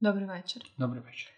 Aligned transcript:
Добрий 0.00 0.26
вечір. 0.26 0.62
Добрий 0.78 1.02
вечір. 1.02 1.30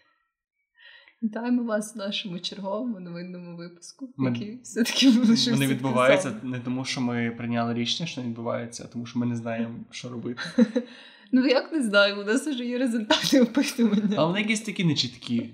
Вітаємо 1.23 1.63
вас 1.63 1.95
в 1.95 1.97
нашому 1.97 2.39
черговому 2.39 2.99
новинному 2.99 3.57
випуску, 3.57 4.13
Ми- 4.17 4.31
який 4.31 4.61
все-таки 4.61 5.09
лишився. 5.09 5.51
Вони 5.51 5.67
відбуваються 5.67 6.35
не 6.43 6.59
тому, 6.59 6.85
що 6.85 7.01
ми 7.01 7.31
прийняли 7.37 7.73
рішення, 7.73 8.07
що 8.07 8.21
відбувається, 8.21 8.83
а 8.83 8.91
тому 8.93 9.05
що 9.05 9.19
ми 9.19 9.25
не 9.25 9.35
знаємо, 9.35 9.75
що 9.91 10.09
робити. 10.09 10.41
Ну 11.31 11.45
як 11.45 11.71
не 11.71 11.83
знаю, 11.83 12.21
у 12.21 12.23
нас 12.23 12.47
вже 12.47 12.65
є 12.65 12.77
результати 12.77 13.41
опитування. 13.41 14.15
Але 14.17 14.27
вони 14.27 14.41
якісь 14.41 14.61
такі 14.61 14.83
нечіткі. 14.83 15.53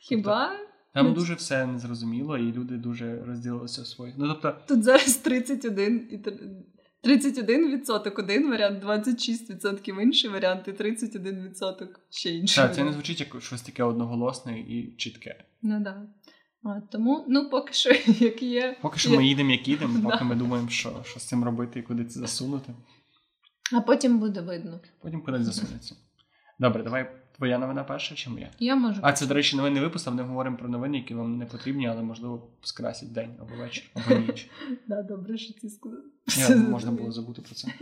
Хіба 0.00 0.52
Там 0.94 1.06
Ну, 1.06 1.14
дуже 1.14 1.34
все 1.34 1.66
незрозуміло, 1.66 2.38
і 2.38 2.52
люди 2.52 2.76
дуже 2.76 3.24
розділилися 3.24 3.82
в 3.82 3.86
своїх. 3.86 4.14
Ну 4.18 4.28
тобто, 4.28 4.56
тут 4.66 4.82
зараз 4.82 5.16
31 5.16 6.08
і 6.10 6.18
31% 7.06 8.12
один 8.20 8.50
варіант, 8.50 8.84
26% 8.84 10.00
інший 10.02 10.30
варіант, 10.30 10.68
і 10.68 10.70
31% 10.70 11.86
ще 12.10 12.30
інший. 12.30 12.64
так, 12.64 12.74
це 12.74 12.84
не 12.84 12.92
звучить 12.92 13.20
як 13.20 13.42
щось 13.42 13.62
таке 13.62 13.82
одноголосне 13.82 14.58
і 14.60 14.94
чітке. 14.96 15.44
Ну 15.62 15.80
да. 15.80 16.06
А, 16.62 16.80
тому, 16.80 17.24
ну 17.28 17.50
поки 17.50 17.72
що, 17.72 17.90
як 18.24 18.42
є. 18.42 18.76
Поки 18.82 18.98
що 18.98 19.10
Є. 19.10 19.16
ми 19.16 19.26
їдемо, 19.26 19.50
як 19.50 19.68
їдемо, 19.68 19.98
Да. 20.02 20.10
поки 20.10 20.24
ми 20.24 20.34
думаємо, 20.34 20.68
що, 20.68 21.02
що 21.04 21.20
з 21.20 21.24
цим 21.24 21.44
робити 21.44 21.78
і 21.78 21.82
куди 21.82 22.04
це 22.04 22.20
засунути. 22.20 22.74
А 23.72 23.80
потім 23.80 24.18
буде 24.18 24.40
видно. 24.40 24.80
Потім 25.02 25.22
кудись 25.22 25.42
засунеться. 25.42 25.96
Добре, 26.58 26.82
давай 26.82 27.10
твоя 27.36 27.58
новина 27.58 27.84
перша 27.84 28.14
чи 28.14 28.30
моя? 28.30 28.50
Я 28.58 28.76
можу. 28.76 29.00
А 29.02 29.12
це, 29.12 29.26
до 29.26 29.34
речі, 29.34 29.56
новинний 29.56 29.82
випуск, 29.82 30.08
а 30.08 30.10
ми 30.10 30.22
говоримо 30.22 30.56
про 30.56 30.68
новини, 30.68 30.98
які 30.98 31.14
вам 31.14 31.38
не 31.38 31.46
потрібні, 31.46 31.88
але 31.88 32.02
можливо 32.02 32.48
скрасять 32.62 33.12
день 33.12 33.30
або 33.40 33.54
вечір, 33.54 33.84
або 33.94 34.20
ніч. 34.26 34.50
Да, 34.86 35.02
добре, 35.02 35.38
що 35.38 35.54
ти 35.54 35.68
сказав. 35.68 36.58
Можна 36.70 36.90
було 36.90 37.12
забути 37.12 37.42
про 37.42 37.54
це. 37.54 37.68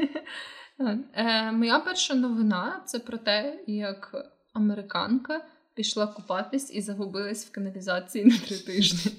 Е, 1.15 1.53
моя 1.53 1.79
перша 1.79 2.15
новина 2.15 2.83
це 2.87 2.99
про 2.99 3.19
те, 3.19 3.61
як 3.67 4.15
американка 4.53 5.45
пішла 5.75 6.07
купатись 6.07 6.75
і 6.75 6.81
загубилась 6.81 7.47
в 7.47 7.51
каналізації 7.51 8.25
на 8.25 8.39
три 8.39 8.57
тижні. 8.57 9.13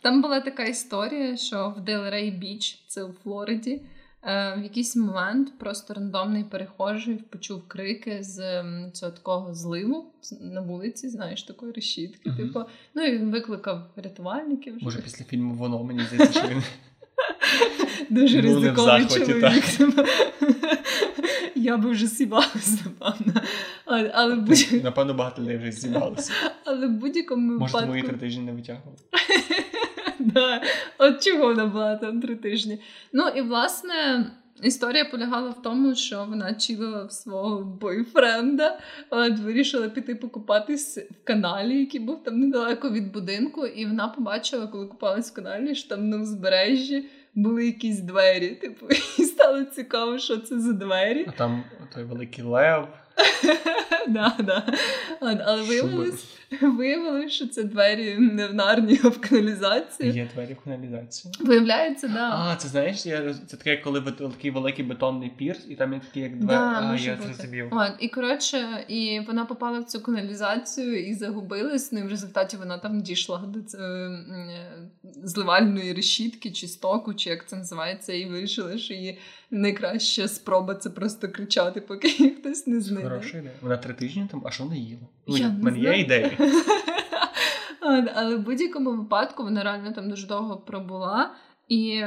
Там 0.00 0.22
була 0.22 0.40
така 0.40 0.64
історія, 0.64 1.36
що 1.36 1.74
в 1.76 1.80
Делрей 1.80 2.30
Біч, 2.30 2.84
це 2.86 3.04
у 3.04 3.12
Флориді, 3.12 3.82
в 4.22 4.60
якийсь 4.62 4.96
момент 4.96 5.58
просто 5.58 5.94
рандомний 5.94 6.44
перехожий 6.44 7.14
почув 7.14 7.68
крики 7.68 8.18
з 8.22 8.64
цього 8.92 9.12
такого 9.12 9.54
зливу 9.54 10.12
на 10.40 10.60
вулиці, 10.60 11.08
знаєш, 11.08 11.42
такої 11.42 11.72
решітки. 11.72 12.30
Мгм. 12.30 12.36
Типу, 12.36 12.60
ну 12.94 13.02
і 13.04 13.18
він 13.18 13.30
викликав 13.30 13.90
рятувальників. 13.96 14.76
вже. 14.76 14.84
Може, 14.84 14.98
після 15.02 15.24
фільму 15.24 15.54
воно 15.54 15.84
мені 15.84 16.00
здається, 16.04 16.40
що 16.40 16.48
він 16.48 16.62
Дуже 18.10 18.40
ризиковий 18.40 19.06
чоловік. 19.06 19.64
Я 21.54 21.76
би 21.76 21.90
вже 21.90 22.06
сібалася, 22.06 22.78
напевно. 22.84 23.40
Але, 23.84 24.10
але, 24.14 24.34
будь- 24.34 24.84
напевно 24.84 25.14
багато 25.14 25.42
людей 25.42 25.56
вже 25.56 25.72
зібралися. 25.72 26.32
але 26.64 26.86
в 26.86 26.90
будь-якому 26.90 27.58
Може, 27.58 27.72
тому 27.72 27.96
і 27.96 28.02
три 28.02 28.18
тижні 28.18 28.42
не 28.42 28.52
витягували. 28.52 28.96
да. 30.34 30.62
От 30.98 31.24
чого 31.24 31.46
вона 31.46 31.66
була 31.66 31.96
там 31.96 32.20
три 32.20 32.36
тижні. 32.36 32.80
Ну 33.12 33.28
і 33.28 33.40
власне. 33.40 34.26
Історія 34.62 35.04
полягала 35.04 35.50
в 35.50 35.62
тому, 35.62 35.94
що 35.94 36.24
вона 36.28 36.54
чилила 36.54 37.04
в 37.04 37.12
свого 37.12 37.64
бойфренда, 37.64 38.78
от, 39.10 39.38
вирішила 39.38 39.88
піти 39.88 40.14
покупатись 40.14 40.98
в 40.98 41.24
каналі, 41.24 41.80
який 41.80 42.00
був 42.00 42.24
там 42.24 42.40
недалеко 42.40 42.90
від 42.90 43.12
будинку, 43.12 43.66
і 43.66 43.86
вона 43.86 44.08
побачила, 44.08 44.66
коли 44.66 44.86
купалась 44.86 45.30
в 45.30 45.34
каналі, 45.34 45.74
що 45.74 45.88
там 45.88 46.08
на 46.08 46.16
узбережжі 46.16 47.08
були 47.34 47.66
якісь 47.66 48.00
двері. 48.00 48.48
Типу, 48.48 48.86
і 49.18 49.22
стало 49.22 49.64
цікаво, 49.64 50.18
що 50.18 50.36
це 50.36 50.60
за 50.60 50.72
двері. 50.72 51.26
А 51.28 51.30
там 51.30 51.64
той 51.94 52.04
великий 52.04 52.44
лев. 52.44 52.88
да, 54.08 54.36
да. 54.38 54.66
От, 55.20 55.38
Але 55.44 55.62
виявилось, 55.62 56.24
виявилось, 56.76 57.32
що 57.32 57.48
це 57.48 57.62
двері 57.62 58.16
не 58.18 58.46
в 58.46 58.54
нарні, 58.54 59.00
а 59.04 59.08
в 59.08 59.20
каналізації. 59.20 60.12
Є 60.12 60.28
двері 60.34 60.56
в 60.60 60.64
каналізації. 60.64 61.34
Виявляється, 61.40 62.08
да. 62.08 62.30
А, 62.34 62.56
це 62.56 62.68
знаєш, 62.68 63.06
я 63.06 63.34
це 63.46 63.56
таке, 63.56 63.76
коли 63.76 64.00
такий 64.00 64.50
великий 64.50 64.84
бетонний 64.84 65.30
пірс, 65.30 65.66
і 65.68 65.74
там 65.74 65.92
є 65.92 66.00
такі 66.00 66.20
як 66.20 66.38
двері. 66.38 66.56
Да, 66.58 66.90
а, 66.92 66.96
я 66.96 67.18
зрозумів. 67.22 67.68
От, 67.70 67.92
і 68.00 68.08
коротше, 68.08 68.84
і 68.88 69.20
вона 69.26 69.44
попала 69.44 69.78
в 69.78 69.84
цю 69.84 70.00
каналізацію 70.00 71.06
і 71.06 71.14
загубилась. 71.14 71.92
Ну 71.92 71.98
і 71.98 72.02
в 72.02 72.08
результаті 72.08 72.56
вона 72.56 72.78
там 72.78 73.00
дійшла 73.02 73.38
до 73.38 73.60
ц- 73.60 73.78
е, 73.78 74.72
зливальної 75.24 75.92
решітки 75.92 76.50
чи 76.50 76.68
стоку, 76.68 77.14
чи 77.14 77.30
як 77.30 77.48
це 77.48 77.56
називається, 77.56 78.12
і 78.12 78.24
вирішила, 78.24 78.78
що 78.78 78.94
її 78.94 79.18
найкраща 79.50 80.28
спроба 80.28 80.74
це 80.74 80.90
просто 80.90 81.28
кричати, 81.28 81.80
поки 81.80 82.08
її 82.08 82.30
хтось 82.30 82.66
не 82.66 82.80
знайде. 82.80 83.08
Хороша 83.08 83.38
ідея. 83.38 83.54
Вона 83.60 83.76
три 83.76 83.94
тижні 83.94 84.26
там, 84.30 84.42
а 84.46 84.50
що 84.50 84.64
не 84.64 84.78
їла? 84.78 85.02
Ну, 85.26 85.36
Я 85.36 85.48
в 85.48 85.52
не 85.52 85.64
мене 85.64 85.78
є 85.78 85.98
ідеї. 85.98 86.38
От, 87.80 88.04
Але 88.14 88.36
в 88.36 88.40
будь-якому 88.40 88.90
випадку 88.90 89.42
вона 89.42 89.64
реально 89.64 89.92
там 89.92 90.08
дуже 90.08 90.26
довго 90.26 90.56
пробула, 90.56 91.30
і 91.68 92.04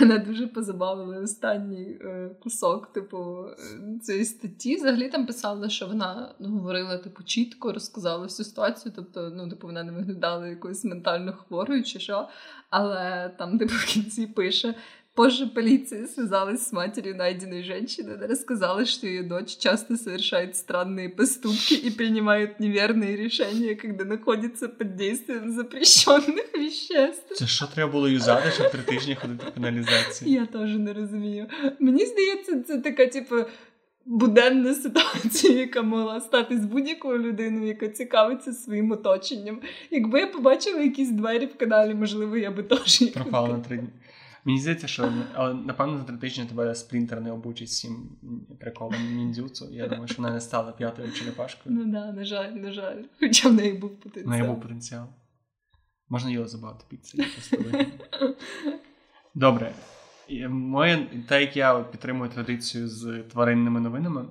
мене 0.00 0.18
дуже 0.18 0.46
позабавили 0.46 1.18
останній 1.18 1.98
е, 2.00 2.30
кусок, 2.42 2.92
типу, 2.92 3.44
е, 3.44 3.98
цієї 4.02 4.24
статті. 4.24 4.76
Взагалі 4.76 5.08
там 5.08 5.26
писали, 5.26 5.70
що 5.70 5.86
вона 5.86 6.34
ну, 6.38 6.48
говорила, 6.48 6.98
типу, 6.98 7.22
чітко 7.22 7.72
розказала 7.72 8.24
всю 8.24 8.46
ситуацію. 8.46 8.92
Тобто, 8.96 9.30
ну, 9.30 9.48
типу, 9.48 9.66
вона 9.66 9.82
не 9.82 9.92
виглядала 9.92 10.48
якоюсь 10.48 10.84
ментально 10.84 11.32
хворою 11.32 11.84
чи 11.84 12.00
що. 12.00 12.28
Але 12.70 13.34
там, 13.38 13.58
типу, 13.58 13.72
в 13.74 13.84
кінці 13.84 14.26
пише. 14.26 14.74
Позже 15.15 15.45
полиция 15.47 16.07
связалась 16.07 16.67
с 16.67 16.71
матерью 16.71 17.17
найденной 17.17 17.63
женщины. 17.63 18.11
Она 18.11 18.27
рассказала, 18.27 18.85
что 18.85 19.07
ее 19.07 19.23
дочь 19.23 19.57
часто 19.57 19.97
совершает 19.97 20.55
странные 20.55 21.09
поступки 21.09 21.73
и 21.73 21.91
принимает 21.91 22.61
неверные 22.61 23.17
решения, 23.17 23.75
когда 23.75 24.05
находится 24.05 24.69
под 24.69 24.95
действием 24.95 25.51
запрещенных 25.51 26.53
веществ. 26.53 27.35
Це 27.35 27.47
що 27.47 27.67
треба 27.67 27.91
було 27.91 28.09
юзати, 28.09 28.51
щоб 28.51 28.71
три 28.71 28.81
тижні 28.81 29.15
ходити 29.15 29.45
в 29.51 29.53
каналізації? 29.53 30.33
Я 30.33 30.45
теж 30.45 30.77
не 30.77 30.93
розумію. 30.93 31.47
Мені 31.79 32.05
здається, 32.05 32.63
це 32.67 32.77
така, 32.77 33.07
типу, 33.07 33.35
буденна 34.05 34.73
ситуація, 34.73 35.59
яка 35.59 35.81
могла 35.81 36.21
стати 36.21 36.57
з 36.57 36.65
будь-якою 36.65 37.19
людиною, 37.19 37.67
яка 37.67 37.87
цікавиться 37.87 38.53
своїм 38.53 38.91
оточенням. 38.91 39.61
Якби 39.89 40.19
я 40.19 40.27
побачила 40.27 40.81
якісь 40.81 41.09
двері 41.09 41.45
в 41.45 41.57
каналі, 41.57 41.93
можливо, 41.93 42.37
я 42.37 42.51
би 42.51 42.63
теж 42.63 43.01
їх 43.01 43.13
Пропала 43.13 43.47
на 43.47 43.59
три 43.59 43.77
дні. 43.77 43.89
Мені 44.46 44.60
здається, 44.60 44.86
що 44.86 45.10
напевно 45.54 45.98
за 45.98 46.04
три 46.04 46.16
тижні 46.16 46.44
тебе 46.44 46.74
спринтер 46.74 47.20
не 47.20 47.32
обучить 47.32 47.68
всім 47.68 48.10
приколам 48.60 49.16
ніндзюцу. 49.16 49.68
Я 49.70 49.88
думаю, 49.88 50.08
що 50.08 50.22
вона 50.22 50.34
не 50.34 50.40
стала 50.40 50.72
п'ятою 50.72 51.12
черепашкою. 51.12 51.74
Ну 51.74 51.92
да, 51.92 52.12
на 52.12 52.24
жаль, 52.24 52.50
на 52.50 52.72
жаль. 52.72 53.02
Хоча 53.20 53.48
в 53.48 53.52
неї 53.52 53.72
був 53.72 54.00
потенціал. 54.00 54.26
В 54.26 54.30
неї 54.30 54.50
був 54.50 54.60
потенціал. 54.60 55.06
Можна 56.08 56.30
їла 56.30 56.46
забагато 56.48 56.84
піци. 56.88 57.26
Добре. 59.34 59.72
Моє, 60.48 61.06
те, 61.28 61.40
як 61.40 61.56
я 61.56 61.80
підтримую 61.80 62.30
традицію 62.30 62.88
з 62.88 63.22
тваринними 63.22 63.80
новинами, 63.80 64.24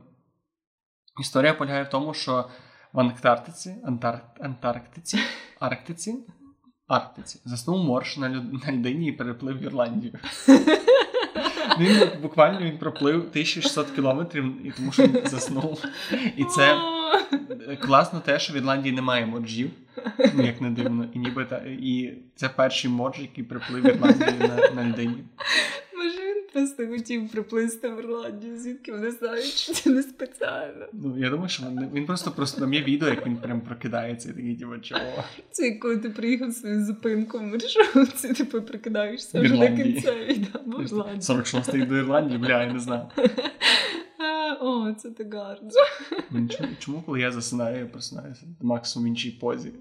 історія 1.22 1.54
полягає 1.54 1.84
в 1.84 1.90
тому, 1.90 2.14
що 2.14 2.50
в 2.94 3.00
Антарктиці, 3.00 3.76
Антар, 3.84 4.34
Антарктиці, 4.40 5.20
Арктиці, 5.60 6.28
Арктиці 6.88 7.40
заснув 7.46 7.84
морж 7.84 8.18
на, 8.18 8.30
люд, 8.30 8.66
на 8.66 8.74
льдині 8.74 9.08
і 9.08 9.12
переплив 9.12 9.58
в 9.58 9.64
Ірландію. 9.64 10.14
Він 11.80 12.10
буквально 12.22 12.60
він 12.60 12.78
проплив 12.78 13.16
1600 13.16 13.92
кілометрів, 13.92 14.68
і 14.68 14.72
тому 14.72 14.92
що 14.92 15.04
він 15.04 15.22
заснув. 15.26 15.86
І 16.38 16.44
це 16.44 16.78
класно 17.82 18.20
те, 18.20 18.40
що 18.40 18.54
в 18.54 18.56
Ірландії 18.56 18.96
немає 18.96 19.26
моржів, 19.26 19.72
ну, 20.34 20.44
як 20.44 20.62
не 20.62 20.70
дивно, 20.70 21.06
і 21.14 21.20
ніби 21.20 21.46
та, 21.46 21.58
і 21.58 22.14
це 22.36 22.50
перший 22.50 22.92
морж, 22.92 23.20
який 23.20 23.44
приплив 23.44 23.84
в 23.84 23.88
Ірландію 23.88 24.34
на, 24.40 24.82
на 24.82 24.90
людині. 24.90 25.24
Просто 26.56 26.88
хотів 26.88 27.30
приплисти 27.30 27.90
в 27.90 28.00
Ірландію, 28.00 28.58
звідки 28.58 28.92
вони 28.92 29.12
знають, 29.12 29.44
що 29.46 29.74
це 29.74 29.90
не 29.90 30.04
спеціально. 30.04 30.86
Ну, 30.94 31.18
я 31.18 31.30
думаю, 31.30 31.50
що 31.50 31.64
він, 31.64 31.90
він 31.94 32.06
просто 32.06 32.32
просто 32.32 32.62
там 32.62 32.74
є 32.74 32.84
відео, 32.84 33.10
як 33.10 33.26
він 33.26 33.38
прям 33.38 33.62
прокидається 33.62 34.30
і 34.30 34.34
такий, 34.34 34.56
типу, 34.56 34.78
чого? 34.78 35.02
Це 35.52 35.66
як 35.66 35.80
коли 35.80 35.98
ти 35.98 36.10
приїхав 36.10 36.54
свою 36.54 36.86
зупинку 36.86 37.40
в 37.40 37.44
маршрутці, 37.44 38.34
ти 38.34 38.46
прикидаєшся 38.46 39.42
вже 39.42 39.54
на 39.54 39.66
Ірландії. 39.66 39.94
кінцевій, 39.94 40.48
да, 40.54 40.78
в 40.78 40.84
Ірландії. 40.84 41.22
46 41.22 41.88
до 41.88 41.96
Ірландії, 41.96 42.40
бля, 42.40 42.64
я 42.64 42.74
не 42.74 42.80
знаю. 42.80 43.08
О, 44.62 44.94
це 44.94 45.12
так 45.12 45.34
гарно. 45.34 45.70
Ну, 46.32 46.48
Чому, 46.48 46.70
чому, 46.80 47.02
коли 47.02 47.20
я 47.20 47.32
засинаю, 47.32 47.80
я 47.80 47.86
просинаюся 47.86 48.46
максимум 48.62 49.06
в 49.06 49.10
іншій 49.10 49.32
позі? 49.32 49.72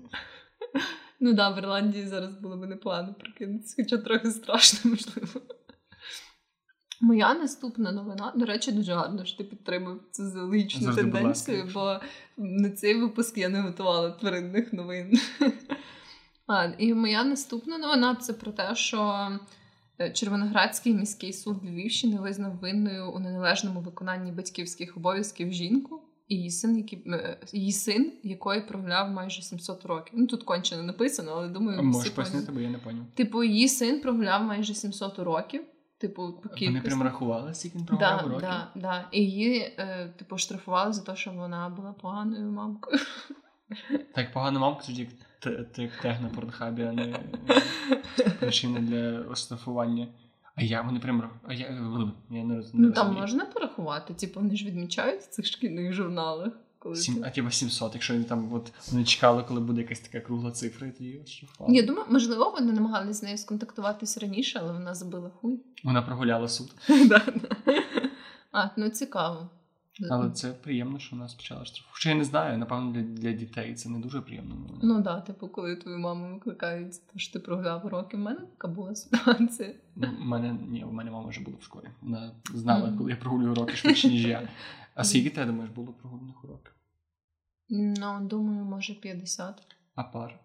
Ну 1.21 1.33
да, 1.33 1.51
в 1.51 1.59
Ірландії 1.59 2.07
зараз 2.07 2.35
було 2.41 2.57
б 2.57 2.67
непогано 2.67 3.15
прикинутися, 3.21 3.75
хоча 3.83 3.99
трохи 3.99 4.31
страшно, 4.31 4.91
можливо. 4.91 5.41
Моя 7.05 7.35
наступна 7.35 7.93
новина, 7.93 8.33
до 8.37 8.45
речі, 8.45 8.73
дуже 8.73 8.95
гарно, 8.95 9.25
що 9.25 9.39
ти 9.39 9.45
підтримав 9.45 9.97
цю 10.11 10.31
зоологічну 10.31 10.83
Завжди, 10.83 11.03
тенденцію, 11.03 11.71
бо 11.75 12.01
на 12.37 12.71
цей 12.71 12.95
випуск 12.95 13.39
я 13.39 13.49
не 13.49 13.61
готувала 13.61 14.11
тваринних 14.11 14.73
новин. 14.73 15.19
А, 16.47 16.65
і 16.79 16.95
моя 16.95 17.25
наступна 17.25 17.79
новина 17.79 18.15
це 18.15 18.33
про 18.33 18.53
те, 18.53 18.75
що 18.75 19.29
е, 20.01 20.11
Червоноградський 20.11 20.95
міський 20.95 21.33
суд 21.33 21.57
Львівщини 21.65 22.21
визнав 22.21 22.59
винною 22.59 23.11
у 23.11 23.19
неналежному 23.19 23.81
виконанні 23.81 24.33
батьківських 24.33 24.97
обов'язків 24.97 25.53
жінку, 25.53 26.03
і 26.29 26.35
її 26.37 26.51
син, 26.51 26.77
який, 26.77 27.03
е, 27.07 27.39
її 27.53 27.73
син, 27.73 28.13
якої 28.23 28.61
прогуляв 28.61 29.11
майже 29.11 29.43
700 29.43 29.85
років. 29.85 30.15
Ну 30.17 30.27
тут 30.27 30.43
конче 30.43 30.77
не 30.77 30.83
написано, 30.83 31.33
але 31.35 31.49
думаю, 31.49 31.83
Можеш 31.83 32.11
пояснити, 32.11 32.53
бо 32.53 32.61
я 32.61 32.71
не 32.71 32.79
поняв. 32.79 33.05
Типу, 33.15 33.45
її 33.45 33.69
син 33.69 34.01
прогуляв 34.01 34.45
майже 34.45 34.75
700 34.75 35.19
років. 35.19 35.63
Типу, 36.05 36.33
по 36.33 36.49
Вони 36.67 36.81
прям 36.81 37.03
рахували, 37.03 37.55
скільки 37.55 37.79
він 37.79 37.89
Да, 37.99 38.19
років? 38.19 38.41
да, 38.41 38.69
да. 38.75 39.09
І 39.13 39.21
її, 39.21 39.61
е, 39.79 40.15
типу, 40.19 40.39
штрафували 40.39 40.93
за 40.93 41.03
те, 41.03 41.17
що 41.17 41.31
вона 41.31 41.69
була 41.69 41.93
поганою 41.93 42.51
мамкою. 42.53 42.99
Так 44.15 44.33
погано 44.33 44.61
мамка, 44.61 44.83
тоді 44.87 45.01
як 45.01 45.11
те- 45.39 45.65
те- 45.65 45.91
тег 46.03 46.23
на 46.23 46.29
порнхабі, 46.29 46.83
а 46.83 46.93
не 46.93 47.17
причина 48.41 48.81
для 48.81 49.21
оштрафування. 49.21 50.09
А 50.57 50.63
я 50.63 50.83
вони 50.83 51.01
прям 51.01 51.31
а 51.49 51.53
я, 51.55 51.67
я 52.31 52.45
не 52.45 52.55
роз- 52.55 52.71
не 52.75 52.87
Ну 52.87 52.93
там 52.93 53.15
можна 53.15 53.45
порахувати, 53.45 54.15
типу, 54.15 54.41
вони 54.41 54.57
ж 54.57 54.67
відмічають 54.67 55.21
в 55.23 55.29
цих 55.29 55.47
шкільних 55.47 55.93
журналах. 55.93 56.53
Коли 56.85 56.97
Сім, 56.97 57.15
ти- 57.15 57.21
а 57.25 57.31
типа 57.31 57.51
700, 57.51 57.95
якщо 57.95 58.13
вони 58.15 58.25
там 58.25 58.53
от 58.53 58.73
вони 58.93 59.05
чекали, 59.05 59.45
коли 59.49 59.61
буде 59.61 59.81
якась 59.81 60.01
така 60.01 60.21
кругла 60.21 60.51
цифра, 60.51 60.87
і 60.87 60.91
тоді 60.91 61.21
оштрафували. 61.25 61.77
Я 61.77 61.83
думаю, 61.83 62.07
можливо, 62.11 62.51
вони 62.59 62.73
намагалися 62.73 63.13
з 63.21 63.23
нею 63.23 63.39
сконтактуватись 63.39 64.19
раніше, 64.19 64.59
але 64.63 64.73
вона 64.73 64.95
забила 64.95 65.31
хуй. 65.31 65.61
Вона 65.85 66.03
прогуляла 66.03 66.49
суд. 66.49 66.75
А, 68.53 68.69
ну 68.77 68.89
цікаво. 68.89 69.49
Але 70.11 70.31
це 70.31 70.53
приємно, 70.53 70.99
що 70.99 71.17
вона 71.17 71.29
почала 71.37 71.65
штрафу. 71.65 71.89
Хоча 71.93 72.09
я 72.09 72.15
не 72.15 72.25
знаю, 72.25 72.59
напевно, 72.59 72.93
для, 72.93 73.03
для 73.03 73.33
дітей 73.33 73.75
це 73.75 73.89
не 73.89 73.99
дуже 73.99 74.21
приємно. 74.21 74.55
Ну 74.83 75.03
да, 75.03 75.21
типу, 75.21 75.49
коли 75.49 75.77
твою 75.77 75.99
маму 75.99 76.35
викликають, 76.35 76.93
те, 76.93 77.19
що 77.19 77.33
ти 77.33 77.39
прогуляв 77.39 77.87
уроки, 77.87 78.17
в 78.17 78.21
мене 78.21 78.41
така 78.41 78.69
була 78.69 78.95
ситуація. 78.95 79.75
Ну, 79.97 80.09
в 80.21 80.25
мене 80.25 80.59
ні, 80.69 80.85
у 80.85 80.93
мене 80.93 81.11
мама 81.11 81.29
вже 81.29 81.41
була 81.41 81.57
в 81.61 81.65
школі. 81.65 81.85
Вона 82.03 82.33
знала, 82.55 82.87
Мгм. 82.87 82.99
коли 82.99 83.11
я 83.11 83.17
прогулюю 83.17 83.53
уроки 83.53 83.77
швидше, 83.77 84.09
ніж 84.09 84.27
я. 84.27 84.49
А 84.95 85.05
скільки 85.05 85.31
ти 85.31 85.45
думаєш, 85.45 85.71
було 85.71 85.93
прогулених 85.93 86.45
уроків? 86.45 86.73
Ну, 87.69 88.19
думаю, 88.23 88.65
може 88.65 88.95
50. 88.95 89.63
А 89.95 90.03
пар? 90.03 90.41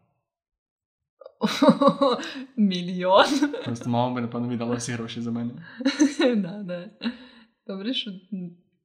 Мільйон. 2.58 3.26
Просто 3.66 3.90
мама 3.90 4.16
би, 4.16 4.22
напевно, 4.22 4.50
віддала 4.50 4.76
всі 4.76 4.92
гроші 4.92 5.22
за 5.22 5.32
мене. 5.32 5.52
да, 6.20 6.64
да. 6.64 6.90
Добре, 7.68 7.94
що 7.94 8.12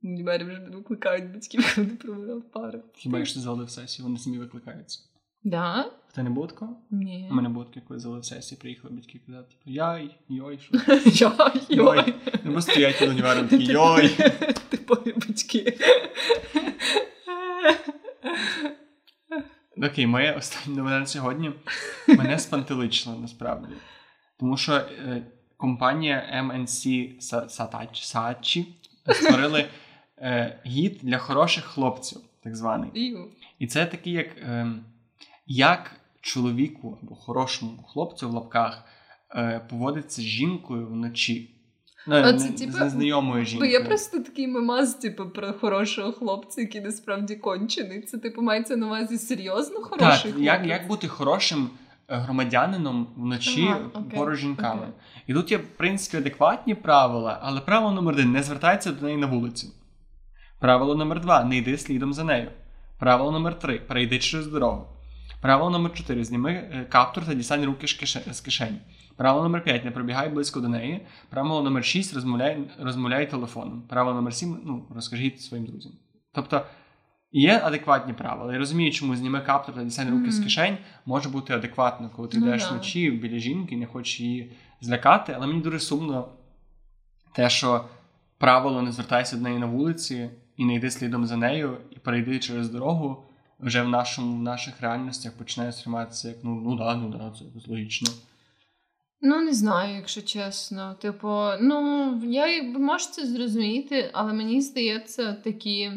мене 0.03 0.45
вже 0.45 0.59
не 0.59 0.71
викликають 0.71 1.33
батьків, 1.33 1.73
коли 1.75 1.87
ти 1.87 1.95
прогуляв 1.95 2.43
пари. 2.43 2.83
Хіба 2.95 3.19
якщо 3.19 3.35
ти 3.35 3.41
завалив 3.41 3.71
сесію, 3.71 4.07
вони 4.07 4.19
самі 4.19 4.39
викликаються. 4.39 5.01
Да? 5.45 5.91
Тебе 6.15 6.29
не 6.29 6.31
було 6.31 6.47
такого? 6.47 6.77
Ні. 6.91 7.29
У 7.31 7.35
мене 7.35 7.49
було 7.49 7.65
таке, 7.65 7.81
коли 7.89 8.01
завалив 8.01 8.25
сесію, 8.25 8.59
приїхали 8.59 8.95
батьки 8.95 9.21
казали, 9.27 9.45
типу, 9.45 9.71
яй, 9.71 10.17
йой, 10.29 10.59
що? 10.59 10.75
Йой, 11.27 11.63
йой. 11.69 12.15
Ну, 12.45 12.53
просто 12.53 12.73
стоять 12.73 12.99
під 12.99 13.09
універом 13.09 13.49
такі, 13.49 13.65
йой. 13.65 14.09
Типові 14.69 15.13
батьки. 15.13 15.79
Окей, 19.77 20.07
моє 20.07 20.33
останнє 20.33 20.77
новина 20.77 21.01
на 21.01 21.07
сьогодні 21.07 21.51
мене 22.09 22.39
спантеличило 22.39 23.17
насправді. 23.17 23.75
Тому 24.41 24.57
що 24.57 24.75
е, 24.75 25.27
компанія 25.57 26.43
MNC 26.45 27.15
Satachi 27.49 28.15
Saatchi 28.15 28.65
створили 29.13 29.65
е, 30.19 30.61
гід 30.67 30.99
для 31.03 31.19
хороших 31.19 31.65
хлопців, 31.65 32.21
так 32.43 32.57
званий. 32.57 32.91
І 33.59 33.67
це 33.67 33.87
такий, 33.87 34.13
як, 34.13 34.37
е, 34.39 34.73
як 35.47 35.91
чоловіку 36.21 36.99
або 37.03 37.15
хорошому 37.15 37.83
хлопцю 37.83 38.29
в 38.29 38.33
лапках 38.33 38.85
е, 39.37 39.61
поводиться 39.71 40.23
з 40.23 40.25
жінкою 40.25 40.87
вночі. 40.87 41.51
Ну, 42.07 42.17
А 42.17 42.33
не- 42.33 42.39
це, 42.39 42.49
з 42.49 42.61
типу, 42.61 42.79
незнайомою 42.79 43.47
Бо 43.59 43.65
є 43.65 43.81
просто 43.81 44.19
такий 44.21 44.47
мемаз, 44.49 44.95
типу, 44.95 45.27
про 45.31 45.53
хорошого 45.53 46.13
хлопця, 46.13 46.61
який 46.61 46.81
насправді 46.81 47.35
кончений. 47.37 48.01
Це, 48.03 48.19
типу, 48.19 48.43
мається 48.43 48.77
на 48.77 48.87
увазі 48.87 49.19
серйозно 49.19 49.81
хороший 49.81 50.09
Так, 50.09 50.21
хлопець? 50.21 50.43
як, 50.43 50.67
як 50.67 50.87
бути 50.89 51.09
хорошим 51.09 51.71
е, 52.09 52.17
громадянином 52.17 53.07
вночі 53.17 53.67
Ага, 53.69 54.05
поруч 54.15 54.39
з 54.39 54.41
жінками. 54.41 54.81
окей. 54.83 54.95
І 55.27 55.35
тут 55.35 55.51
є, 55.51 55.57
в 55.59 55.67
принципі, 55.77 56.17
адекватні 56.17 56.75
правила, 56.75 57.39
але 57.43 57.61
правило 57.61 57.93
номер 57.93 58.15
один 58.15 58.33
не 58.33 58.43
звертайся 58.43 58.93
до 58.93 59.05
неї 59.07 59.17
на 59.19 59.27
вулиці. 59.27 59.69
Правило 60.61 60.95
номер 60.95 61.21
два 61.21 61.45
не 61.45 61.57
йди 61.57 61.79
слідом 61.79 62.13
за 62.13 62.25
нею. 62.25 62.51
Правило 62.99 63.33
номер 63.33 63.59
три 63.59 63.79
перейди 63.79 64.19
через 64.19 64.47
дорогу. 64.47 64.87
Правило 65.43 65.71
номер 65.71 65.93
чотири 65.95 66.25
зніми 66.25 66.51
е, 66.53 66.87
каптур 66.89 67.25
та 67.27 67.35
дістань 67.35 67.65
руки 67.65 67.87
з 67.89 67.93
кише- 67.93 68.33
з 68.35 68.41
кишень. 68.41 68.79
Правило 69.17 69.43
номер 69.43 69.65
5 69.65 69.85
не 69.85 69.91
пробігай 69.91 70.29
близько 70.29 70.61
до 70.61 70.69
неї. 70.69 71.07
Правило 71.31 71.63
номер 71.63 71.85
6 71.85 72.15
розмовляй, 72.15 72.71
розмовляй 72.81 73.31
телефоном. 73.31 73.83
Правило 73.89 74.15
номер 74.15 74.35
7 74.35 74.61
ну, 74.65 74.87
розкажіть 74.95 75.41
своїм 75.41 75.67
друзям. 75.67 75.93
Тобто 76.33 76.67
є 77.33 77.61
адекватні 77.65 78.13
правила. 78.13 78.53
Я 78.53 78.59
розумію, 78.59 78.93
чому 78.93 79.17
зніми 79.17 79.41
каптур 79.41 79.75
та 79.75 79.85
дістань 79.85 80.11
руки 80.11 80.33
з 80.33 80.41
кишень 80.41 80.79
може 81.07 81.29
бути 81.29 81.55
адекватно, 81.55 82.11
коли 82.17 82.29
ти 82.29 82.39
Ну 82.39 82.47
йдеш 82.47 82.63
да. 82.63 82.71
вночі 82.71 83.11
біля 83.11 83.39
жінки 83.39 83.75
і 83.75 83.79
не 83.79 83.87
хочеш 83.87 84.21
її 84.21 84.53
злякати. 84.81 85.33
Але 85.37 85.47
мені 85.47 85.61
дуже 85.61 85.81
сумно 85.81 86.29
те, 87.33 87.51
що 87.51 87.85
правило 88.39 88.83
не 88.83 88.93
звертайся 88.93 89.37
до 89.37 89.43
неї 89.43 89.59
на 89.59 89.67
вулиці 89.67 90.31
і 90.57 90.65
не 90.65 90.75
йди 90.75 90.91
слідом 90.91 91.27
за 91.27 91.37
нею, 91.37 91.77
і 91.91 91.99
перейди 91.99 92.39
через 92.39 92.71
дорогу. 92.71 93.25
Вже 93.61 93.83
в 93.83 93.89
нашому 93.89 94.37
в 94.37 94.43
наших 94.43 94.81
реальностях 94.81 95.33
починає 95.33 95.73
сприйматися 95.73 96.29
як 96.29 96.37
ну, 96.43 96.61
ну 96.65 96.77
да, 96.77 96.97
ну 96.97 97.09
да, 97.09 97.33
це 97.39 97.71
логічно. 97.71 98.09
Ну, 99.27 99.41
не 99.41 99.53
знаю, 99.53 99.97
якщо 99.97 100.23
чесно. 100.23 100.95
Типу, 100.95 101.29
ну, 101.61 102.11
я 102.25 102.63
можу 102.63 103.11
це 103.11 103.27
зрозуміти, 103.27 104.11
але 104.13 104.33
мені 104.33 104.61
здається, 104.61 105.33
такі 105.33 105.93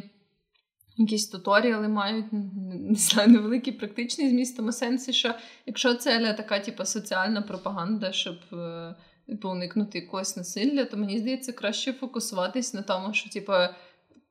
якісь 0.97 1.27
туторіали 1.27 1.87
мають 1.87 2.25
не 2.31 2.95
знаю, 2.95 3.29
невеликий 3.29 3.73
практичний 3.73 4.29
зміст, 4.29 4.57
тому 4.57 4.71
сенсі, 4.71 5.13
що 5.13 5.33
якщо 5.65 5.95
це 5.95 6.19
ля 6.19 6.33
така, 6.33 6.59
типу, 6.59 6.85
соціальна 6.85 7.41
пропаганда, 7.41 8.11
щоб 8.11 8.37
е, 8.53 8.95
типу, 9.27 9.49
уникнути 9.49 9.99
якогось 9.99 10.37
насилля, 10.37 10.85
то 10.85 10.97
мені 10.97 11.19
здається, 11.19 11.53
краще 11.53 11.93
фокусуватись 11.93 12.73
на 12.73 12.81
тому, 12.81 13.13
що 13.13 13.29
типу, 13.29 13.53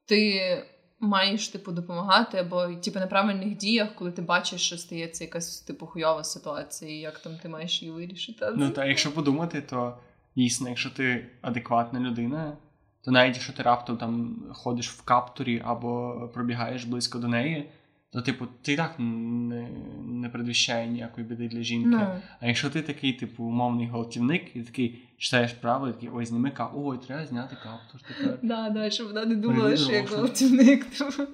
ти 0.06 0.40
маєш 1.00 1.48
типу 1.48 1.72
допомагати, 1.72 2.38
або 2.38 2.66
типу 2.74 2.98
на 2.98 3.06
правильних 3.06 3.56
діях, 3.56 3.94
коли 3.94 4.12
ти 4.12 4.22
бачиш, 4.22 4.60
що 4.60 4.78
стається 4.78 5.24
якась 5.24 5.60
типу 5.60 5.86
хуйова 5.86 6.24
ситуація, 6.24 6.90
і 6.90 6.98
як 6.98 7.18
там 7.18 7.32
ти 7.42 7.48
маєш 7.48 7.82
її 7.82 7.94
вирішити. 7.94 8.46
Ну 8.56 8.70
та 8.70 8.84
якщо 8.84 9.14
подумати, 9.14 9.62
то 9.62 9.98
дійсно, 10.36 10.68
якщо 10.68 10.90
ти 10.90 11.26
адекватна 11.40 12.00
людина, 12.00 12.56
то 13.04 13.10
навіть 13.10 13.34
якщо 13.34 13.52
ти 13.52 13.62
раптом 13.62 13.96
там 13.96 14.42
ходиш 14.52 14.90
в 14.90 15.02
каптурі 15.02 15.62
або 15.64 16.20
пробігаєш 16.34 16.84
близько 16.84 17.18
до 17.18 17.28
неї, 17.28 17.70
то 18.16 18.22
типу 18.22 18.46
ти 18.62 18.72
і 18.72 18.76
так 18.76 18.94
не, 18.98 19.68
не 20.06 20.28
передвіщає 20.28 20.86
ніякої 20.86 21.26
біди 21.26 21.48
для 21.48 21.62
жінки. 21.62 21.96
No. 21.96 22.20
А 22.40 22.46
якщо 22.46 22.70
ти 22.70 22.82
такий, 22.82 23.12
типу, 23.12 23.44
умовний 23.44 23.86
галтівник, 23.86 24.56
і 24.56 24.60
такий 24.60 24.98
читаєш 25.18 25.52
правила, 25.52 25.90
і 25.90 25.92
такий 25.92 26.08
ой, 26.14 26.26
зніми 26.26 26.50
капу, 26.50 26.82
ой, 26.84 26.98
треба 27.06 27.26
зняти 27.26 27.56
каптур 27.62 28.00
тепер. 28.08 28.38
да, 28.42 28.70
да, 28.70 28.90
щоб 28.90 29.06
вона 29.06 29.24
не 29.24 29.34
думала, 29.34 29.76
що 29.76 29.92
я 29.92 30.02
Роша. 31.00 31.26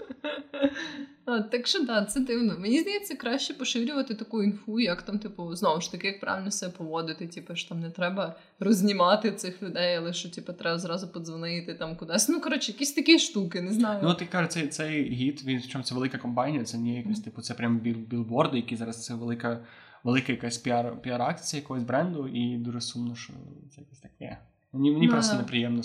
А, 1.25 1.41
так 1.41 1.67
що 1.67 1.85
да, 1.85 2.05
це 2.05 2.21
дивно. 2.21 2.59
Мені 2.59 2.81
здається, 2.81 3.17
краще 3.17 3.55
поширювати 3.55 4.14
таку 4.14 4.43
інфу, 4.43 4.81
як 4.81 5.02
там, 5.02 5.19
типу, 5.19 5.55
знову 5.55 5.81
ж 5.81 5.93
таки, 5.93 6.07
як 6.07 6.21
правильно 6.21 6.50
себе 6.50 6.73
поводити. 6.79 7.26
Типу, 7.26 7.55
що 7.57 7.69
там 7.69 7.81
не 7.81 7.91
треба 7.91 8.37
рознімати 8.61 9.33
цих 9.33 9.62
людей, 9.62 9.97
але 9.97 10.12
що 10.12 10.31
типу, 10.31 10.52
треба 10.52 10.79
зразу 10.79 11.09
подзвонити 11.09 11.75
там 11.75 11.97
кудись. 11.97 12.29
Ну, 12.29 12.41
коротше, 12.41 12.73
якісь 12.73 12.93
такі 12.93 13.19
штуки, 13.19 13.61
не 13.61 13.73
знаю. 13.73 14.00
Ну, 14.02 14.17
я 14.21 14.26
кажу, 14.26 14.49
цей, 14.49 14.69
цей 14.69 15.11
гід, 15.11 15.43
він 15.45 15.59
в 15.59 15.69
чому 15.69 15.85
це 15.85 15.95
велика 15.95 16.19
компанія, 16.19 16.64
це 16.64 16.79
не 16.79 16.97
якась, 16.97 17.21
типу, 17.21 17.43
це 17.43 17.55
прям 17.55 17.79
біл, 17.79 17.97
білборди, 17.97 18.57
які 18.57 18.76
зараз 18.76 19.05
це 19.05 19.14
велика, 19.14 19.64
велика 20.05 20.33
якась 20.33 20.59
піар, 20.59 21.02
піар-акція 21.02 21.62
якогось 21.62 21.83
бренду, 21.83 22.29
і 22.29 22.57
дуже 22.57 22.81
сумно, 22.81 23.14
що 23.14 23.33
це 23.75 23.81
якось 23.81 23.99
таке. 23.99 24.38
Мені, 24.73 24.91
мені 24.91 25.07
Ну, 25.07 25.12
просто 25.12 25.37
неприємно. 25.37 25.83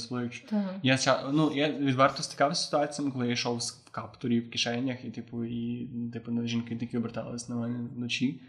Так. 0.50 0.76
Я 0.84 0.98
ну, 1.34 1.52
я 1.56 1.72
відверто 1.72 2.24
стикався 2.24 2.62
з 2.62 2.66
ситуаціями, 2.66 3.12
коли 3.14 3.26
я 3.28 3.34
йшов 3.34 3.62
з- 3.62 3.72
в 3.72 3.90
каптурі 3.92 4.40
в 4.40 4.50
кишенях, 4.52 5.06
і, 5.06 5.12
типу, 5.12 5.46
і, 5.46 5.90
типу, 6.14 6.32
на 6.32 6.48
жінки 6.48 6.76
такі 6.76 6.98
обертались 6.98 7.50
на 7.50 7.56
мене 7.56 7.90
вночі. 7.96 8.42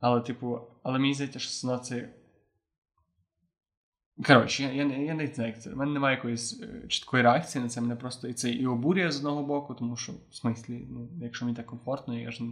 Але, 0.00 0.20
типу, 0.20 0.60
але 0.82 0.98
мені 0.98 1.14
здається, 1.14 1.38
що 1.38 1.68
одно 1.68 1.78
це. 1.84 2.08
Коротше, 4.26 4.62
я, 4.62 4.72
я, 4.72 4.96
я 4.96 5.14
не 5.14 5.26
знаю, 5.26 5.50
як 5.50 5.62
це. 5.62 5.72
У 5.72 5.76
мене 5.76 5.92
немає 5.92 6.16
якоїсь 6.16 6.62
е, 6.62 6.88
чіткої 6.88 7.22
реакції 7.22 7.62
на 7.62 7.68
це. 7.70 7.80
Мене 7.80 7.96
просто 7.96 8.28
і 8.28 8.32
це 8.32 8.50
і 8.50 8.66
обурює 8.66 9.12
з 9.12 9.16
одного 9.16 9.42
боку, 9.42 9.74
тому 9.74 9.96
що, 9.96 10.12
в 10.30 10.36
смислі, 10.36 10.86
ну, 10.90 11.08
якщо 11.22 11.44
мені 11.44 11.56
так 11.56 11.66
комфортно, 11.66 12.18
я 12.18 12.30
ж 12.30 12.44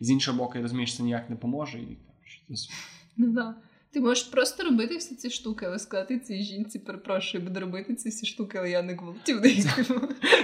з 0.00 0.10
іншого 0.10 0.38
боку, 0.38 0.52
я 0.56 0.62
розумію, 0.62 0.86
що 0.86 0.96
це 0.96 1.02
ніяк 1.02 1.30
не 1.30 1.36
поможе. 1.36 1.78
І, 1.78 1.84
коротше, 2.06 2.42
це 2.48 2.72
Ну, 3.16 3.26
да. 3.28 3.54
Ти 3.92 4.00
можеш 4.00 4.24
просто 4.24 4.64
робити 4.64 4.96
всі 4.96 5.14
ці 5.14 5.30
штуки, 5.30 5.66
але 5.66 5.78
сказати 5.78 6.18
цій 6.18 6.42
жінці, 6.42 6.78
перепрошую, 6.78 7.44
буду 7.44 7.60
робити 7.60 7.94
ці 7.94 8.08
всі 8.08 8.26
штуки, 8.26 8.58
але 8.58 8.70
я 8.70 8.82
не 8.82 8.94
гвалтівний. 8.94 9.64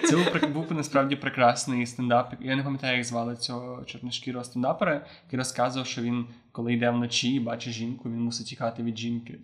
Це 0.08 0.16
був, 0.16 0.52
був 0.54 0.72
насправді 0.72 1.16
прекрасний 1.16 1.86
стендап. 1.86 2.34
Я 2.40 2.56
не 2.56 2.62
пам'ятаю, 2.62 2.96
як 2.96 3.06
звали 3.06 3.36
цього 3.36 3.84
чорношкірого 3.84 4.44
стендапера, 4.44 5.06
який 5.24 5.38
розказував, 5.38 5.86
що 5.86 6.02
він, 6.02 6.26
коли 6.52 6.74
йде 6.74 6.90
вночі 6.90 7.34
і 7.34 7.40
бачить 7.40 7.72
жінку, 7.72 8.10
він 8.10 8.20
мусить 8.20 8.46
тікати 8.46 8.82
від 8.82 8.98
жінки. 8.98 9.38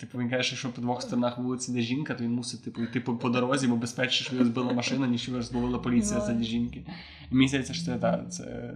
Типу 0.00 0.18
він 0.18 0.30
каже, 0.30 0.56
що 0.56 0.72
по 0.72 0.80
двох 0.80 1.02
сторонах 1.02 1.38
вулиці 1.38 1.72
де 1.72 1.80
жінка, 1.80 2.14
то 2.14 2.24
він 2.24 2.32
мусить 2.32 2.64
типу, 2.64 2.82
йти 2.82 3.00
по, 3.00 3.16
по 3.16 3.30
дорозі, 3.30 3.68
бо 3.68 3.76
безпечніше, 3.76 4.24
що 4.24 4.34
його 4.34 4.46
збила 4.46 4.72
машина, 4.72 5.06
ніж 5.06 5.28
його 5.28 5.42
збила 5.42 5.78
поліція 5.78 6.20
заді 6.20 6.44
жінки. 6.44 6.84
І 7.32 7.34
мені 7.34 7.48
здається, 7.48 7.74
що 7.74 7.84
це 7.84 7.98
так. 7.98 8.32
Це 8.32 8.72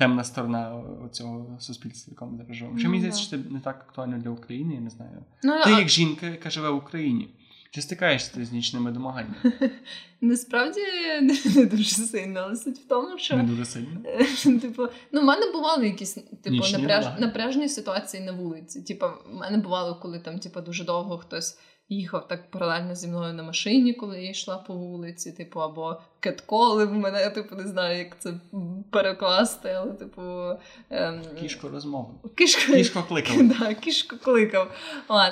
темна 0.00 0.24
сторона 0.24 0.82
цього 1.12 1.56
суспільства, 1.60 2.10
в 2.10 2.12
якому 2.12 2.44
ми 2.48 2.54
живемо. 2.54 2.78
Що 2.78 2.88
мені 2.88 3.00
здається, 3.00 3.20
що 3.20 3.30
це 3.30 3.36
не 3.50 3.60
так 3.60 3.86
актуально 3.88 4.18
для 4.18 4.30
України, 4.30 4.74
я 4.74 4.80
не 4.80 4.90
знаю. 4.90 5.24
Ну, 5.42 5.64
ти 5.64 5.70
а... 5.70 5.78
як 5.78 5.88
жінка, 5.88 6.26
яка 6.26 6.50
живе 6.50 6.70
в 6.70 6.76
Україні. 6.76 7.28
Чи 7.70 7.82
стикаєшся 7.82 8.44
з 8.44 8.52
нічними 8.52 8.90
домаганнями? 8.90 9.36
Насправді 10.20 10.80
не 11.54 11.66
дуже 11.66 11.84
сильно, 11.84 12.40
але 12.40 12.56
суть 12.56 12.78
в 12.78 12.88
тому, 12.88 13.18
що 13.18 13.36
не 13.36 13.42
дуже 13.42 13.64
сильно. 13.64 14.00
Типу, 14.60 14.86
ну 15.12 15.20
в 15.20 15.24
мене 15.24 15.52
бували 15.52 15.86
якісь 15.86 16.14
типу 16.14 16.56
напряж... 16.72 17.06
напряжні 17.18 17.68
ситуації 17.68 18.22
на 18.22 18.32
вулиці. 18.32 18.82
Типу, 18.82 19.06
в 19.06 19.34
мене 19.34 19.58
бувало, 19.58 20.00
коли 20.02 20.18
там 20.18 20.38
типу, 20.38 20.60
дуже 20.60 20.84
довго 20.84 21.18
хтось 21.18 21.58
їхав 21.90 22.28
так 22.28 22.50
паралельно 22.50 22.94
зі 22.94 23.08
мною 23.08 23.34
на 23.34 23.42
машині, 23.42 23.94
коли 23.94 24.22
я 24.22 24.30
йшла 24.30 24.58
по 24.58 24.74
вулиці, 24.74 25.32
типу, 25.32 25.60
або 25.60 26.00
кетколив 26.20 26.92
мене, 26.92 27.30
типу, 27.30 27.56
не 27.56 27.68
знаю, 27.68 27.98
як 27.98 28.18
це 28.18 28.34
перекласти, 28.90 29.68
але, 29.68 29.92
типу. 29.92 30.22
Ем... 30.90 31.22
Кішко 31.40 31.68
розмову. 31.68 32.14
Кішко 32.36 32.72
Кішко 32.72 33.02
кликав. 33.02 33.36
Да, 33.60 33.74
кішко 33.74 34.16
кликав. 34.16 34.72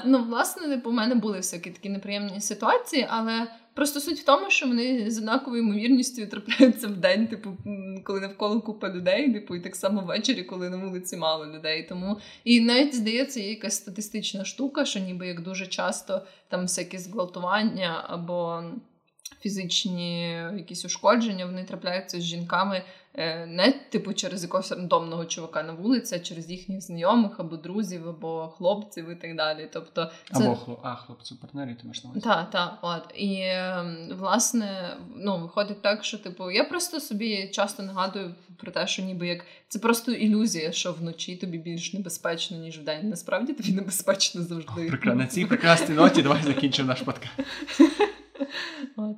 Ну, 0.04 0.24
власне, 0.24 0.68
типу, 0.68 0.90
у 0.90 0.92
мене 0.92 1.14
були 1.14 1.36
всякі 1.36 1.70
такі 1.70 1.88
неприємні 1.88 2.40
ситуації, 2.40 3.06
але. 3.10 3.46
Просто 3.78 4.00
суть 4.00 4.18
в 4.18 4.24
тому, 4.24 4.50
що 4.50 4.66
вони 4.66 5.10
з 5.10 5.18
однаковою 5.18 5.62
ймовірністю 5.62 6.26
трапляються 6.26 6.88
в 6.88 6.96
день, 6.96 7.26
типу, 7.26 7.56
коли 8.04 8.20
навколо 8.20 8.60
купа 8.60 8.88
людей, 8.88 9.32
типу, 9.32 9.56
і 9.56 9.60
так 9.60 9.76
само 9.76 10.00
ввечері, 10.00 10.42
коли 10.42 10.70
на 10.70 10.76
вулиці 10.76 11.16
мало 11.16 11.46
людей. 11.46 11.86
Тому 11.88 12.18
і 12.44 12.60
навіть 12.60 12.94
здається, 12.94 13.40
є 13.40 13.50
якась 13.50 13.76
статистична 13.76 14.44
штука, 14.44 14.84
що 14.84 15.00
ніби 15.00 15.26
як 15.26 15.42
дуже 15.42 15.66
часто 15.66 16.22
там 16.48 16.62
всякі 16.62 16.98
зґвалтування 16.98 18.04
або 18.08 18.62
фізичні 19.40 20.30
якісь 20.56 20.84
ушкодження, 20.84 21.46
вони 21.46 21.64
трапляються 21.64 22.20
з 22.20 22.22
жінками 22.22 22.82
не 23.46 23.74
типу 23.90 24.12
через 24.12 24.42
якогось 24.42 24.72
рандомного 24.72 25.24
чувака 25.24 25.62
на 25.62 25.72
вулиці, 25.72 26.14
а 26.14 26.18
через 26.18 26.50
їхніх 26.50 26.80
знайомих 26.80 27.40
або 27.40 27.56
друзів, 27.56 28.08
або 28.08 28.48
хлопців 28.48 29.10
і 29.10 29.14
так 29.14 29.36
далі. 29.36 29.68
Тобто, 29.72 30.10
це... 30.32 30.44
Або 30.44 30.56
хлоп... 30.56 30.80
а, 30.82 30.94
хлопців 30.94 31.40
партнерів, 31.40 31.76
ти 31.76 31.84
маєш 31.84 32.04
на 32.04 32.10
увазі. 32.10 32.24
Так, 32.24 32.50
так, 32.50 32.78
от. 32.82 33.14
І 33.14 33.40
ем, 33.40 34.08
власне, 34.18 34.96
ну, 35.16 35.38
виходить 35.38 35.82
так, 35.82 36.04
що 36.04 36.18
типу, 36.18 36.50
я 36.50 36.64
просто 36.64 37.00
собі 37.00 37.48
часто 37.48 37.82
нагадую 37.82 38.34
про 38.56 38.72
те, 38.72 38.86
що 38.86 39.02
ніби 39.02 39.28
як 39.28 39.44
це 39.68 39.78
просто 39.78 40.12
ілюзія, 40.12 40.72
що 40.72 40.92
вночі 40.92 41.36
тобі 41.36 41.58
більш 41.58 41.92
небезпечно, 41.92 42.56
ніж 42.56 42.78
вдень. 42.78 43.08
Насправді 43.08 43.52
тобі 43.52 43.72
небезпечно 43.72 44.42
завжди. 44.42 44.98
О, 45.06 45.14
на 45.14 45.26
цій 45.26 45.46
прекрасній 45.46 45.94
ноті 45.94 46.22
давай 46.22 46.42
закінчимо 46.42 46.88
наш 46.88 47.02
подкаст. 47.02 47.32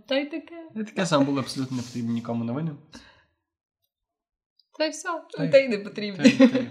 Та 0.06 0.16
й 0.16 0.26
таке. 0.26 0.54
Таке 0.74 1.06
саме 1.06 1.24
було 1.24 1.40
абсолютно 1.40 1.76
не 1.76 1.82
потрібно 1.82 2.12
нікому 2.12 2.44
новини. 2.44 2.70
Та 4.80 4.86
й 4.86 4.90
все, 4.90 5.08
та 5.52 5.58
й 5.58 5.68
не 5.68 5.78
потрібно. 5.78 6.24
Та 6.24 6.28
й, 6.30 6.48
та 6.48 6.58
й, 6.58 6.66